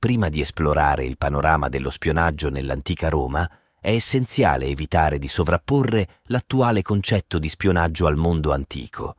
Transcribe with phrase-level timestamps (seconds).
[0.00, 6.80] prima di esplorare il panorama dello spionaggio nell'antica Roma, è essenziale evitare di sovrapporre l'attuale
[6.80, 9.14] concetto di spionaggio al mondo antico.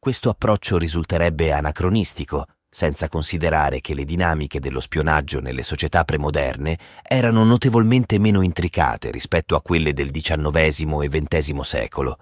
[0.00, 7.44] Questo approccio risulterebbe anacronistico, senza considerare che le dinamiche dello spionaggio nelle società premoderne erano
[7.44, 12.18] notevolmente meno intricate rispetto a quelle del XIX e XX secolo.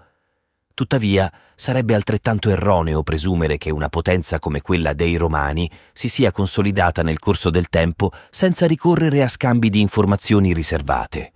[0.73, 7.03] Tuttavia, sarebbe altrettanto erroneo presumere che una potenza come quella dei Romani si sia consolidata
[7.03, 11.33] nel corso del tempo senza ricorrere a scambi di informazioni riservate.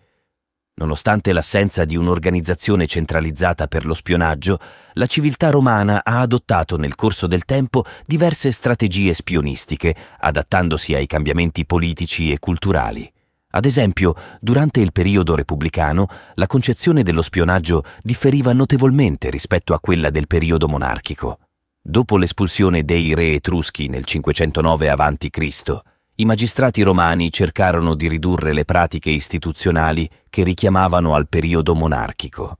[0.78, 4.60] Nonostante l'assenza di un'organizzazione centralizzata per lo spionaggio,
[4.94, 11.66] la civiltà romana ha adottato nel corso del tempo diverse strategie spionistiche, adattandosi ai cambiamenti
[11.66, 13.10] politici e culturali.
[13.56, 20.10] Ad esempio, durante il periodo repubblicano, la concezione dello spionaggio differiva notevolmente rispetto a quella
[20.10, 21.40] del periodo monarchico.
[21.82, 25.80] Dopo l'espulsione dei re etruschi nel 509 a.C.,
[26.16, 32.58] i magistrati romani cercarono di ridurre le pratiche istituzionali che richiamavano al periodo monarchico.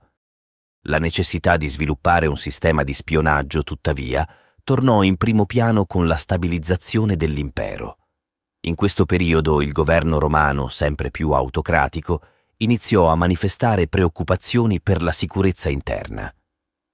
[0.88, 4.26] La necessità di sviluppare un sistema di spionaggio, tuttavia,
[4.64, 7.98] tornò in primo piano con la stabilizzazione dell'impero.
[8.60, 12.22] In questo periodo il governo romano, sempre più autocratico,
[12.58, 16.32] iniziò a manifestare preoccupazioni per la sicurezza interna.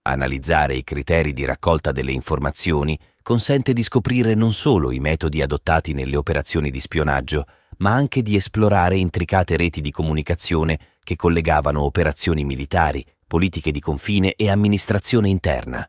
[0.02, 5.92] Analizzare i criteri di raccolta delle informazioni consente di scoprire non solo i metodi adottati
[5.92, 7.46] nelle operazioni di spionaggio,
[7.78, 14.34] ma anche di esplorare intricate reti di comunicazione che collegavano operazioni militari, politiche di confine
[14.34, 15.88] e amministrazione interna.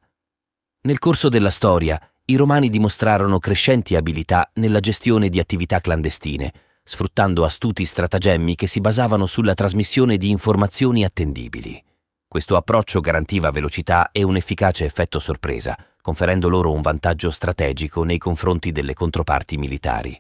[0.81, 7.43] Nel corso della storia, i romani dimostrarono crescenti abilità nella gestione di attività clandestine, sfruttando
[7.43, 11.83] astuti stratagemmi che si basavano sulla trasmissione di informazioni attendibili.
[12.25, 18.17] Questo approccio garantiva velocità e un efficace effetto sorpresa, conferendo loro un vantaggio strategico nei
[18.17, 20.19] confronti delle controparti militari.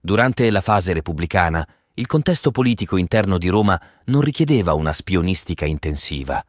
[0.00, 6.40] Durante la fase repubblicana, il contesto politico interno di Roma non richiedeva una spionistica intensiva.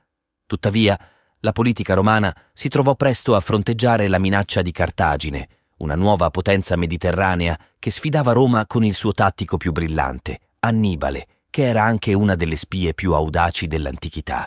[0.45, 0.97] Tuttavia,
[1.41, 6.75] la politica romana si trovò presto a fronteggiare la minaccia di Cartagine, una nuova potenza
[6.75, 12.35] mediterranea che sfidava Roma con il suo tattico più brillante, Annibale, che era anche una
[12.35, 14.45] delle spie più audaci dell'antichità.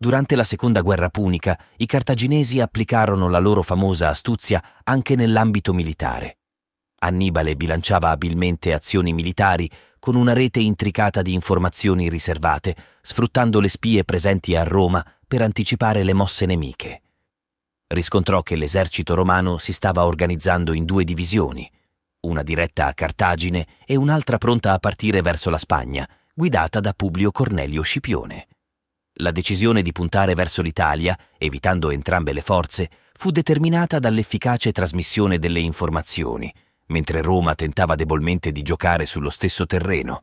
[0.00, 6.38] Durante la seconda guerra punica, i cartaginesi applicarono la loro famosa astuzia anche nell'ambito militare.
[7.00, 14.04] Annibale bilanciava abilmente azioni militari con una rete intricata di informazioni riservate, sfruttando le spie
[14.04, 17.02] presenti a Roma per anticipare le mosse nemiche.
[17.86, 21.70] Riscontrò che l'esercito romano si stava organizzando in due divisioni,
[22.20, 27.30] una diretta a Cartagine e un'altra pronta a partire verso la Spagna, guidata da Publio
[27.30, 28.48] Cornelio Scipione.
[29.20, 35.60] La decisione di puntare verso l'Italia, evitando entrambe le forze, fu determinata dall'efficace trasmissione delle
[35.60, 36.52] informazioni,
[36.86, 40.22] mentre Roma tentava debolmente di giocare sullo stesso terreno.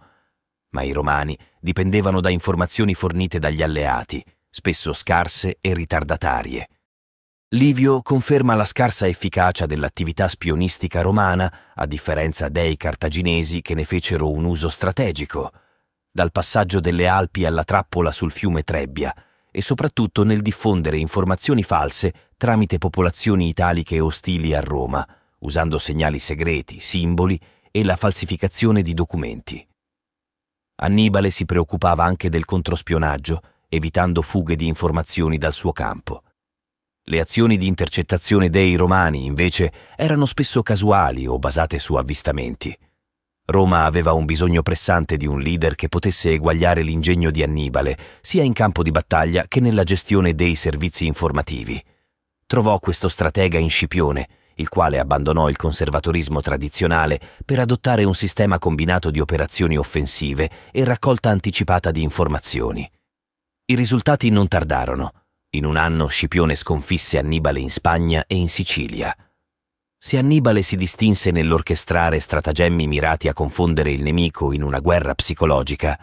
[0.70, 4.24] Ma i romani dipendevano da informazioni fornite dagli alleati,
[4.56, 6.70] spesso scarse e ritardatarie.
[7.50, 14.32] Livio conferma la scarsa efficacia dell'attività spionistica romana, a differenza dei cartaginesi che ne fecero
[14.32, 15.52] un uso strategico–
[16.16, 19.14] dal passaggio delle Alpi alla trappola sul fiume Trebbia
[19.52, 25.06] e soprattutto nel diffondere informazioni false tramite popolazioni italiche ostili a Roma,
[25.40, 27.38] usando segnali segreti, simboli
[27.70, 29.68] e la falsificazione di documenti.
[30.76, 36.24] Annibale si preoccupava anche del controspionaggio, evitando fughe di informazioni dal suo campo.
[37.04, 42.76] Le azioni di intercettazione dei romani, invece, erano spesso casuali o basate su avvistamenti.
[43.48, 48.42] Roma aveva un bisogno pressante di un leader che potesse eguagliare l'ingegno di Annibale, sia
[48.42, 51.80] in campo di battaglia che nella gestione dei servizi informativi.
[52.48, 58.58] Trovò questo stratega in Scipione, il quale abbandonò il conservatorismo tradizionale per adottare un sistema
[58.58, 62.90] combinato di operazioni offensive e raccolta anticipata di informazioni.
[63.68, 65.24] I risultati non tardarono.
[65.56, 69.12] In un anno Scipione sconfisse Annibale in Spagna e in Sicilia.
[69.98, 76.00] Se Annibale si distinse nell'orchestrare stratagemmi mirati a confondere il nemico in una guerra psicologica,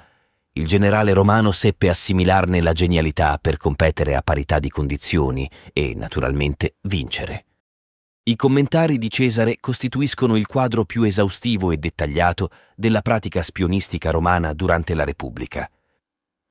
[0.55, 6.79] il generale romano seppe assimilarne la genialità per competere a parità di condizioni e, naturalmente,
[6.89, 7.45] vincere.
[8.25, 14.53] I commentari di Cesare costituiscono il quadro più esaustivo e dettagliato della pratica spionistica romana
[14.53, 15.71] durante la Repubblica.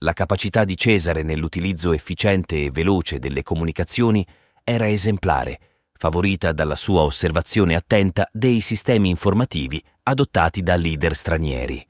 [0.04, 4.26] La capacità di Cesare nell'utilizzo efficiente e veloce delle comunicazioni
[4.64, 5.60] era esemplare
[6.02, 11.86] favorita dalla sua osservazione attenta dei sistemi informativi adottati da leader stranieri.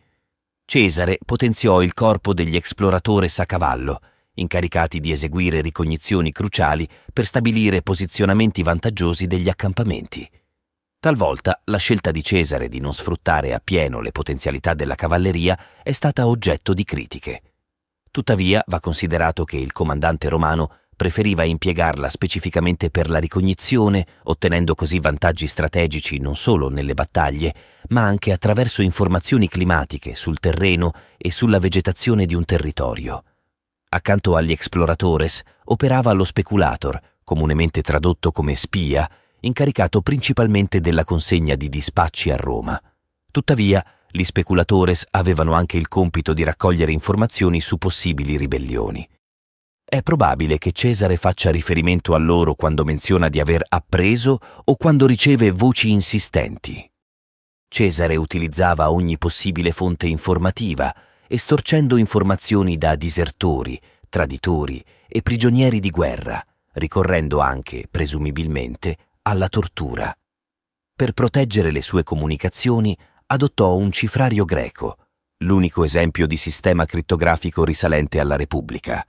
[0.65, 4.01] Cesare potenziò il corpo degli exploratores a cavallo,
[4.33, 10.29] incaricati di eseguire ricognizioni cruciali per stabilire posizionamenti vantaggiosi degli accampamenti.
[10.99, 16.27] Talvolta la scelta di Cesare di non sfruttare appieno le potenzialità della cavalleria è stata
[16.27, 17.41] oggetto di critiche.
[18.11, 24.99] Tuttavia va considerato che il comandante romano preferiva impiegarla specificamente per la ricognizione, ottenendo così
[24.99, 27.55] vantaggi strategici non solo nelle battaglie,
[27.87, 33.23] ma anche attraverso informazioni climatiche sul terreno e sulla vegetazione di un territorio.
[33.89, 39.09] Accanto agli exploratores operava lo speculator, comunemente tradotto come spia,
[39.39, 42.79] incaricato principalmente della consegna di dispacci a Roma.
[43.31, 49.07] Tuttavia, gli speculatores avevano anche il compito di raccogliere informazioni su possibili ribellioni.
[49.83, 55.05] È probabile che Cesare faccia riferimento a loro quando menziona di aver appreso o quando
[55.05, 56.89] riceve voci insistenti.
[57.67, 60.93] Cesare utilizzava ogni possibile fonte informativa,
[61.27, 63.79] estorcendo informazioni da disertori,
[64.09, 70.13] traditori e prigionieri di guerra, ricorrendo anche, presumibilmente, alla tortura.
[70.95, 72.97] Per proteggere le sue comunicazioni
[73.31, 74.97] adottò un cifrario greco,
[75.45, 79.05] l'unico esempio di sistema crittografico risalente alla Repubblica.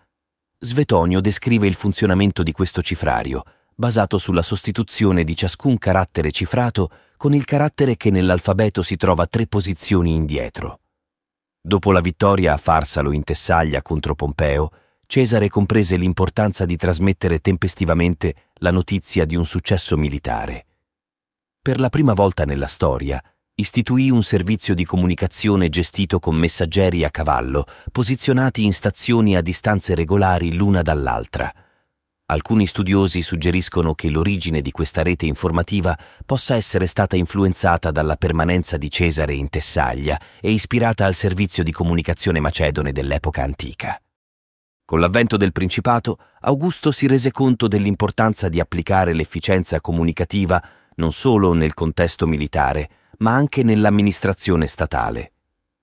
[0.61, 3.43] Svetonio descrive il funzionamento di questo cifrario,
[3.75, 9.49] basato sulla sostituzione di ciascun carattere cifrato con il carattere che nell'alfabeto si trova tre
[9.49, 10.83] posizioni indietro.
[11.61, 14.71] Dopo la vittoria a Farsalo in Tessaglia contro Pompeo,
[15.05, 20.67] Cesare comprese l'importanza di trasmettere tempestivamente la notizia di un successo militare.
[21.61, 23.23] Per la prima volta nella storia,
[23.55, 29.95] istituì un servizio di comunicazione gestito con messaggeri a cavallo, posizionati in stazioni a distanze
[29.95, 31.53] regolari l'una dall'altra.
[32.27, 38.79] Alcuni studiosi suggeriscono che l'origine di questa rete informativa possa essere stata influenzata dalla permanenza
[38.79, 44.01] di Cesare in Tessaglia e ispirata al servizio di comunicazione macedone dell'epoca antica.
[44.83, 50.63] Con l'avvento del Principato, Augusto si rese conto dell'importanza di applicare l'efficienza comunicativa
[50.95, 52.89] non solo nel contesto militare,
[53.23, 55.33] ma anche nell'amministrazione statale.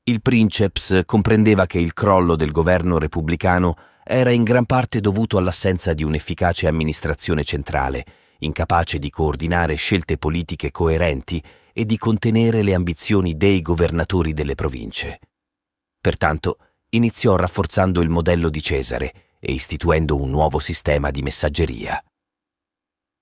[0.03, 5.94] Il princeps comprendeva che il crollo del governo repubblicano era in gran parte dovuto all'assenza
[5.94, 8.06] di un'efficace amministrazione centrale,
[8.39, 11.41] incapace di coordinare scelte politiche coerenti
[11.74, 15.19] e di contenere le ambizioni dei governatori delle province.
[16.01, 16.57] Pertanto
[16.89, 22.03] iniziò rafforzando il modello di Cesare e istituendo un nuovo sistema di messaggeria.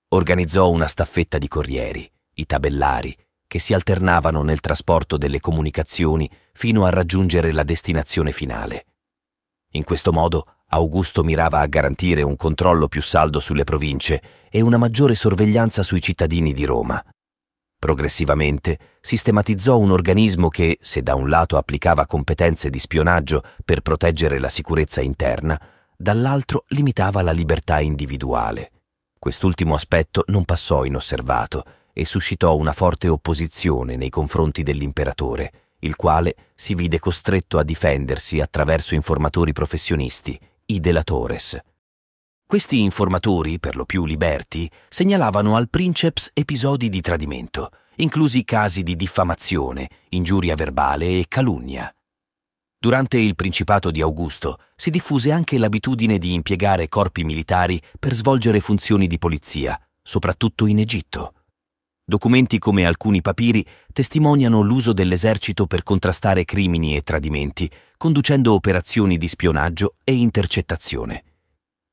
[0.08, 3.14] Organizzò una staffetta di corrieri, i tabellari,
[3.48, 8.84] che si alternavano nel trasporto delle comunicazioni fino a raggiungere la destinazione finale.
[9.72, 14.76] In questo modo Augusto mirava a garantire un controllo più saldo sulle province e una
[14.76, 17.02] maggiore sorveglianza sui cittadini di Roma.
[17.78, 24.38] Progressivamente sistematizzò un organismo che, se da un lato applicava competenze di spionaggio per proteggere
[24.38, 25.58] la sicurezza interna,
[25.96, 28.72] dall'altro limitava la libertà individuale.
[29.18, 31.64] Quest'ultimo aspetto non passò inosservato
[31.98, 38.38] e suscitò una forte opposizione nei confronti dell'imperatore, il quale si vide costretto a difendersi
[38.38, 41.58] attraverso informatori professionisti, i delatores.
[42.46, 48.94] Questi informatori, per lo più liberti, segnalavano al princeps episodi di tradimento, inclusi casi di
[48.94, 51.92] diffamazione, ingiuria verbale e calunnia.
[52.78, 58.60] Durante il principato di Augusto si diffuse anche l'abitudine di impiegare corpi militari per svolgere
[58.60, 61.32] funzioni di polizia, soprattutto in Egitto.
[62.10, 63.62] Documenti come alcuni papiri
[63.92, 71.24] testimoniano l'uso dell'esercito per contrastare crimini e tradimenti, conducendo operazioni di spionaggio e intercettazione.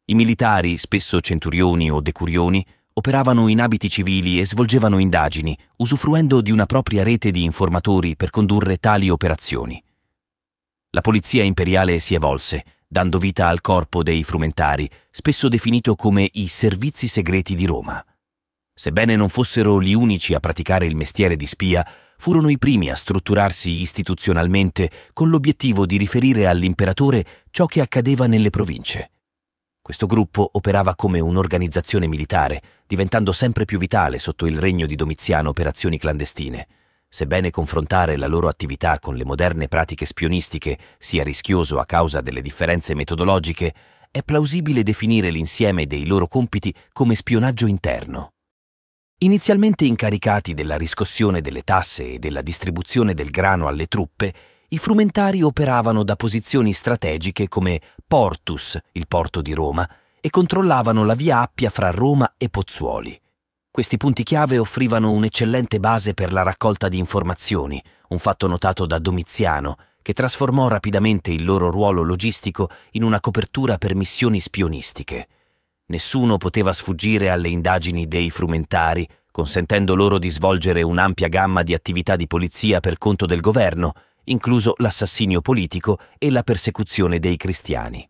[0.05, 6.51] I militari, spesso centurioni o decurioni, operavano in abiti civili e svolgevano indagini, usufruendo di
[6.51, 9.83] una propria rete di informatori per condurre tali operazioni.
[10.91, 16.47] La polizia imperiale si evolse, dando vita al corpo dei frumentari, spesso definito come i
[16.47, 18.01] servizi segreti di Roma.
[18.77, 22.95] Sebbene non fossero gli unici a praticare il mestiere di spia, furono i primi a
[22.95, 29.11] strutturarsi istituzionalmente con l'obiettivo di riferire all'imperatore ciò che accadeva nelle province.
[29.81, 35.49] Questo gruppo operava come un'organizzazione militare, diventando sempre più vitale sotto il regno di Domiziano
[35.49, 36.67] operazioni clandestine.
[37.07, 42.41] Sebbene confrontare la loro attività con le moderne pratiche spionistiche sia rischioso a causa delle
[42.41, 43.73] differenze metodologiche,
[44.11, 48.34] è plausibile definire l'insieme dei loro compiti come spionaggio interno.
[49.19, 54.33] Inizialmente incaricati della riscossione delle tasse e della distribuzione del grano alle truppe,
[54.67, 61.13] i frumentari operavano da posizioni strategiche come Portus, il porto di Roma, e controllavano la
[61.13, 63.17] via Appia fra Roma e Pozzuoli.
[63.71, 68.99] Questi punti chiave offrivano un'eccellente base per la raccolta di informazioni, un fatto notato da
[68.99, 75.27] Domiziano, che trasformò rapidamente il loro ruolo logistico in una copertura per missioni spionistiche.
[75.87, 82.15] Nessuno poteva sfuggire alle indagini dei frumentari, consentendo loro di svolgere un'ampia gamma di attività
[82.15, 83.91] di polizia per conto del governo,
[84.25, 88.09] incluso l'assassinio politico e la persecuzione dei cristiani.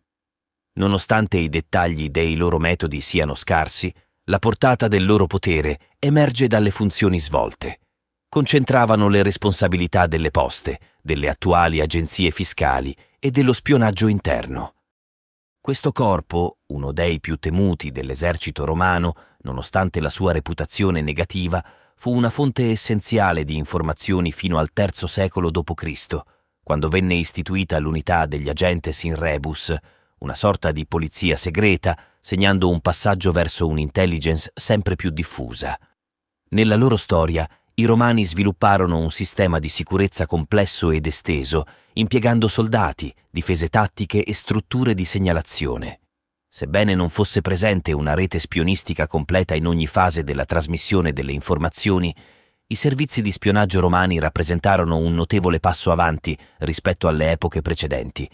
[0.74, 3.92] Nonostante i dettagli dei loro metodi siano scarsi,
[4.24, 7.80] la portata del loro potere emerge dalle funzioni svolte.
[8.28, 14.75] Concentravano le responsabilità delle poste, delle attuali agenzie fiscali e dello spionaggio interno.
[15.66, 21.60] Questo corpo, uno dei più temuti dell'esercito romano, nonostante la sua reputazione negativa,
[21.96, 26.18] fu una fonte essenziale di informazioni fino al III secolo d.C.,
[26.62, 29.74] quando venne istituita l'unità degli agentes in rebus,
[30.18, 35.76] una sorta di polizia segreta, segnando un passaggio verso un'intelligence sempre più diffusa.
[36.50, 37.44] Nella loro storia,
[37.78, 44.32] i romani svilupparono un sistema di sicurezza complesso ed esteso, impiegando soldati, difese tattiche e
[44.32, 46.00] strutture di segnalazione.
[46.48, 52.14] Sebbene non fosse presente una rete spionistica completa in ogni fase della trasmissione delle informazioni,
[52.68, 58.26] i servizi di spionaggio romani rappresentarono un notevole passo avanti rispetto alle epoche precedenti,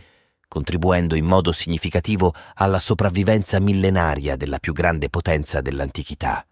[0.47, 6.47] contribuendo in modo significativo alla sopravvivenza millenaria della più grande potenza dell'antichità.